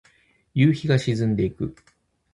[0.55, 1.75] 夕日が沈んでいく。